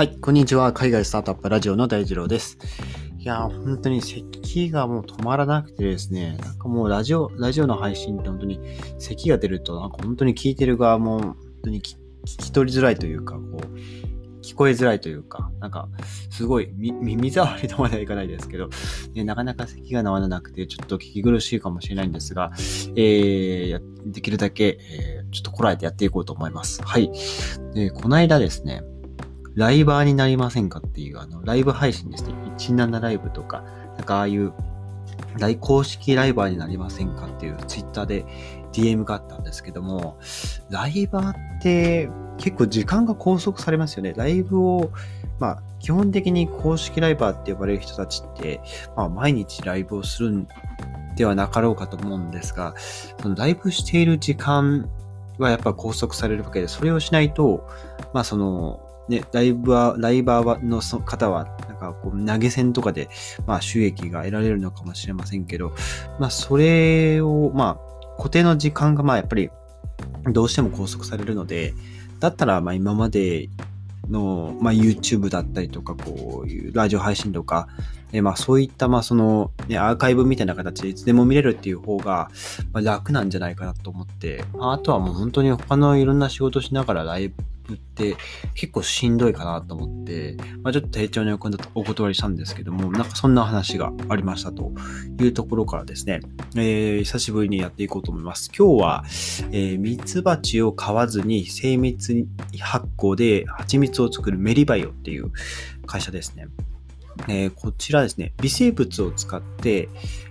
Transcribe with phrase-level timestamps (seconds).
[0.00, 0.72] はい、こんにちは。
[0.72, 2.56] 海外スタートアップラジオの大二郎です。
[3.18, 8.60] いやー、本当に咳がもう止まらなくてですね、なんかもうラジオ、ラジオの配信って本当に
[8.98, 15.86] 咳が出ると、なんか本当に聞いてる側も本当に聞き取りづらいというか、こう、聞こえづらいというか、なんか、
[16.30, 18.70] すごい、耳障りとまではいかないですけど、
[19.12, 22.52] ね、なかなか咳が治らなくて、ちょっと聞き苦しいかもしれないんですが、
[22.96, 26.82] えー、できるだけ、えー、ちょっとこらえてやっていこうと思います。
[26.82, 27.12] はい。
[27.74, 28.82] で、この間ですね、
[29.54, 32.34] ライバーになりませんかっていう、あの、ライブ配信ですね。
[32.58, 33.64] 17ライブとか、
[33.96, 34.52] なんかああいう、
[35.38, 38.24] 大公式ライバーになりませんかっていうツイッターで
[38.72, 40.18] DM があったんですけども、
[40.70, 44.14] ライバーって結構時間が拘束されますよね。
[44.16, 44.90] ライブを、
[45.38, 48.60] まあ、基本的に公式ライバーって呼ばれる人たちって、
[48.96, 50.48] まあ、毎日ライブをするん
[51.16, 52.74] ではなかろうかと思うんですが、
[53.20, 54.88] そのライブしている時間
[55.38, 57.68] はやっぱ拘束されるわけで、それをしないと、
[58.12, 63.08] まあその、ね、ライバー、ライバーの方は、なんかこう投げ銭とかで、
[63.46, 65.72] まあ収益が得られるのかもしれませんけど、
[66.18, 69.50] まあそれを、まあ固定の時間がまあやっぱり
[70.32, 71.74] どうしても拘束されるので、
[72.20, 73.48] だったらまあ今まで
[74.10, 77.68] の、まあ、YouTube だったりとか、こういうラジオ配信とか、
[78.12, 82.30] えまあ、そういった、まあ、その、ね、アーカイブみたいな形でいつでも見れるっていう方が、
[82.72, 87.34] まあ、楽なんじゃないかなと思って、あとはもう本当に他のいろんな仕事しながらライブ
[87.74, 88.16] って
[88.54, 91.38] 結構しんどいかなと思って、まあ、ちょっと丁重にお
[91.84, 94.72] 断りしたんですけども、なんかそんな話がありましたと
[95.20, 96.20] いうところからですね、
[96.56, 98.50] えー、久しぶりにやっていこうと思います。
[98.56, 99.04] 今日は、
[99.52, 102.26] えー、ミツバチを飼わずに精密
[102.60, 105.30] 発酵で蜂蜜を作るメリバイオっていう
[105.86, 106.46] 会社ですね。
[107.28, 109.88] えー、こちらですね、微生物を使って、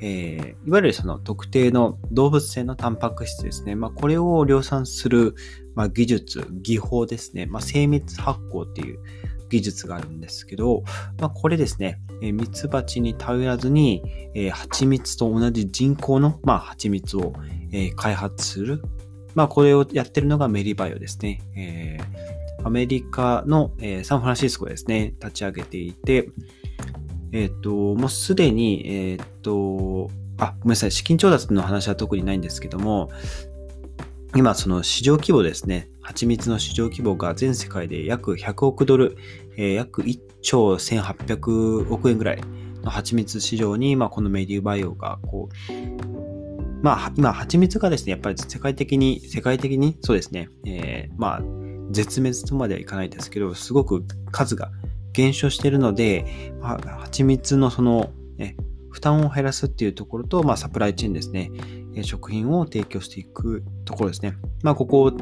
[0.00, 3.74] えー、いわゆるその特定の動物性のタンパク質ですね。
[3.74, 5.34] まあ、これを量産する、
[5.74, 7.46] まあ、技術、技法ですね。
[7.46, 8.98] まあ、精密発酵っていう
[9.50, 10.84] 技術があるんですけど、
[11.18, 14.02] まあ、これですね、ミツバチに頼らずに、
[14.34, 17.34] えー、蜂蜜と同じ人工の、まあ、蜂蜜を、
[17.72, 18.82] えー、開発する。
[19.34, 21.40] まあ、これをやってるのがメリバイオですね。
[21.56, 26.30] えー、アメリカの、えー、サンフランシスコですね、立ち上げていて、
[27.32, 33.10] えっ、ー、と、もうすでに、えっ、ー、と、あ、ごめんなさい、資金調達の話は特にないんですけども、
[34.36, 39.16] 今、その市場規模ですね、蜂蜜の市場規模が全世界で約100億ドル、
[39.56, 42.40] えー、約1兆1800億円ぐらい
[42.82, 51.42] の蜂蜜市場に、まあ、このメディバイオが、こう、まあ、今、蜂蜜がですね、やっぱり世界的に、世界的に、そうですね、えー、まあ、
[51.90, 54.70] 絶滅とまではいかないですけど、すごく数が
[55.12, 58.56] 減少しているので、蜂蜜のその、ね、
[58.90, 61.50] 負担を減らすっていうところと、まあ、サプライチェーンですね、
[62.02, 64.36] 食品を提供していくところですね。
[64.62, 65.12] まあ、ここ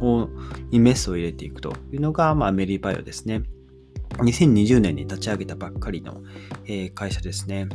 [0.00, 0.28] を
[0.70, 3.42] にメスを入れていくというのが、まあ、メリーバイオですね。
[4.18, 6.22] 2020年に立ち上げたばっかりの、
[6.66, 7.68] えー、会社ですね。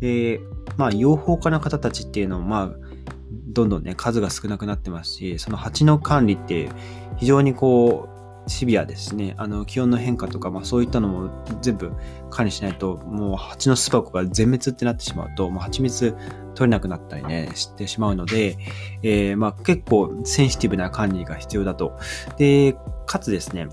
[0.00, 0.40] で、
[0.76, 2.88] まあ、養蜂家の方たちっていうのも、まあ、
[3.30, 6.68] どんどんね、数が少なくなってますし、その蜂の管理って
[7.16, 8.07] 非常にこう、
[8.48, 9.34] シビアですね。
[9.36, 11.92] あの、気温の変化とか、まあそういったのも全部
[12.30, 16.16] 管理しないと、もう蜂の巣箱が全滅ってなってしまうと、もう蜂蜜
[16.54, 18.58] 取れなくなったりね、してしまうので、
[19.02, 21.98] えー、まあ結構センシティブな管理が必要だと。
[22.36, 22.76] で、
[23.06, 23.68] かつですね、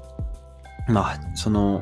[0.87, 1.81] まあ、その、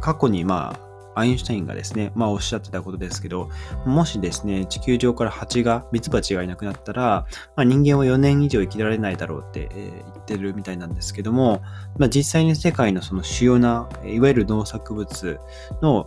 [0.00, 3.50] 過去にまあ、アインシュタインがですね、まあおっしゃってたことですけど、
[3.86, 11.62] もしですね、地球上から蜂が、ミツバチがいなくなったら、まあ、人間は4年以上生きられないだろうって、えー、言ってるみたいなんですけども、
[11.98, 15.38] まあ、実際に世界のその主要な、いわゆる農作物
[15.82, 16.06] の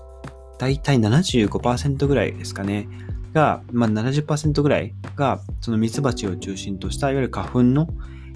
[0.58, 2.88] 大体75%ぐらいですかね、
[3.36, 7.88] が、まあ70%ぐらいが、そのミツバチを中心とした、いわゆる花粉の、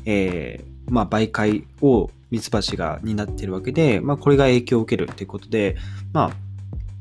[0.05, 5.77] えー、まあ媒介をミツバチが担っているわけで、まあこれが影響を受けるということで、
[6.13, 6.31] まあ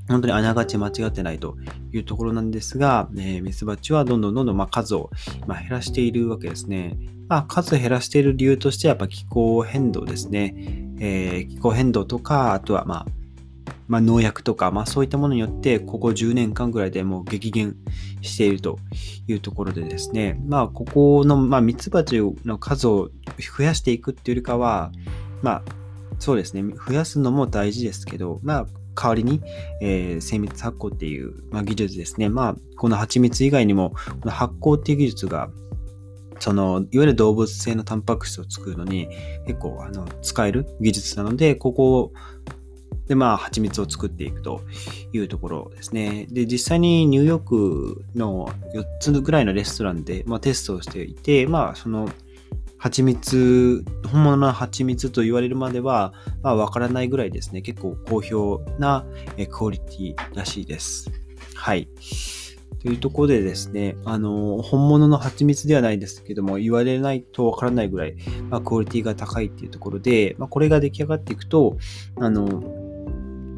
[0.09, 1.57] 本当にあながち間違ってないと
[1.93, 5.11] いうところなんですが、えー、ミツバチはどんどんどんどんま数を、
[5.47, 6.99] ま減らしているわけですね。
[7.29, 10.55] まあ、数を減らしている理由としてはやっぱ気候変動ですね。
[11.01, 13.07] えー、気候変動とか、あとはまあ、
[13.87, 17.77] まあ、農薬とか、まあそういったものによって、ここ10年間ぐらいでもう激減
[18.21, 18.79] していると
[19.27, 23.11] いうところでですね、まあここの、まあミツバチの数を
[23.59, 24.93] 増やしていくっていうよりかは、
[25.43, 25.63] まあ
[26.19, 28.67] そうですね、増やすのも大事ですけど、まあ
[29.01, 29.41] 代わりに、
[29.81, 32.29] えー、精密発酵っていう、まあ、技術ですね。
[32.29, 33.91] まあ、この蜂蜜以外にも、
[34.21, 35.51] この発酵っていう技術が、
[36.41, 39.09] その、いわゆる動物性のタンパク質を作るのに
[39.47, 42.13] 結構、あの、使える技術なので、ここ
[43.07, 44.61] で、まあ、蜂蜜を作っていくと
[45.13, 46.27] いうところですね。
[46.31, 52.09] で、実際にニューヨークの4つぐらいのレストランで、まあ、テストをしていて、まあ、その、
[52.79, 59.05] 蜂蜜、本物の蜂蜜と言われるまでは、まあ、わからないぐらいですね、結構好評な
[59.51, 61.11] クオリティらしいです。
[61.55, 61.89] はい。
[62.81, 68.17] というところでですね、あの、本物の蜂蜜ではないですけども、言われないとわからないぐらい、
[68.49, 71.77] まあ、クオリティが高いっていうところで、まあ、これが出来上がっていくと、
[72.21, 72.47] あの、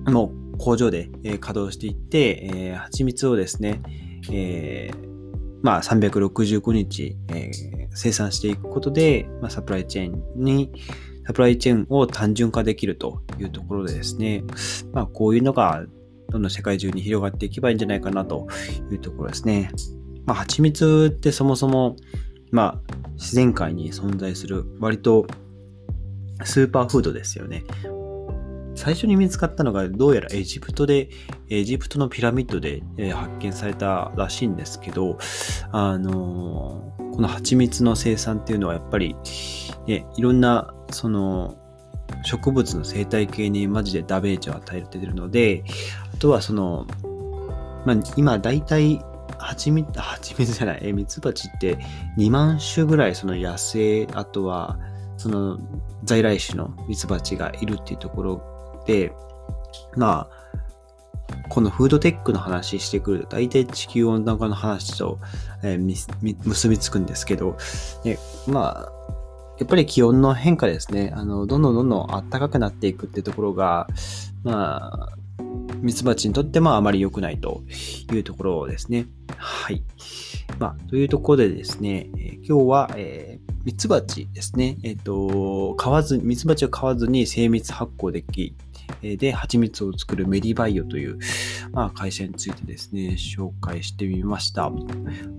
[0.07, 3.83] もう工場で、え稼働していって、えー、蜂蜜をですね、
[4.33, 5.10] えー
[5.63, 10.73] まあ、365日、えー、生産していくことで、まあ、サプライチェーンに、
[11.27, 14.43] サプライチェーンを単純化できるというところでですね、
[14.93, 15.85] まあ、こういうのが
[16.31, 18.49] どんどん世界中に広がっていけばいいんじゃないかなと
[18.91, 19.71] いうところですね。
[20.25, 21.97] まあ、蜂蜜ってそもそも、
[22.51, 25.27] まあ、自然界に存在する割と
[26.45, 27.65] スーパーフードですよね。
[28.81, 31.11] 最初に見つかったのがどうやらエジプトで、
[31.51, 35.19] エジプトのピラミッドで、え発見されたらしいんですけど、
[35.71, 39.15] あの、この蜂蜜の生産っていうのはやっぱり、
[39.87, 41.59] ね、いろんな、その、
[42.25, 45.63] 植物の生態系にマジでダメージを与えてるので、
[46.15, 46.87] あとはその、
[47.85, 48.99] まあ、今大体
[49.39, 51.79] 蜂蜜、蜂蜜じゃない、え、ミツバチって
[52.17, 54.79] 2万種ぐらいその野生、あとは
[55.19, 55.59] その
[56.03, 58.60] 在来種のミツバチがいるっていうところ、
[59.97, 60.41] まあ、
[61.49, 65.19] このフードテックの話してくると、大体地球温暖化の話と、
[65.63, 67.57] えー、結びつくんですけど、
[68.05, 68.93] ね、まあ、
[69.59, 71.13] やっぱり気温の変化ですね。
[71.15, 73.89] あの、どんどんどんどん暖かくなっていくってところが、
[74.43, 75.17] まあ、
[75.81, 77.63] ミツバチにとってもあまり良くないと
[78.13, 79.07] いうところですね。
[79.37, 79.83] はい。
[80.59, 84.79] まあ、というところでですね、えー、今日は、えー、ミツバチですね。
[84.83, 88.55] えっ、ー、と、買わず、ミツバチを買わずに精密発酵でき、
[89.03, 91.19] で、蜂蜜を作るメディバイオという、
[91.73, 94.71] まあ、会社についてですね、紹介してみました。
[94.71, 94.71] は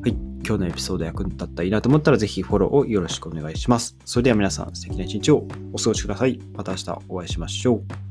[0.06, 0.15] い。
[0.44, 3.95] 今日のエピソード役に立ったらいいなと思ったら、ぜひフォローをよろしくお願いします。
[4.06, 6.39] それでは皆さん、素敵な一日をお過ごしください。
[6.53, 8.11] また明日お会いしましょう。